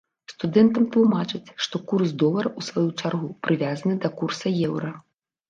Студэнтам 0.31 0.87
тлумачаць, 0.95 1.53
што 1.65 1.81
курс 1.91 2.15
долара, 2.23 2.49
у 2.63 2.67
сваю 2.69 2.87
чаргу, 2.99 3.31
прывязаны 3.45 3.93
да 4.03 4.13
курса 4.23 4.57
еўра. 4.71 4.91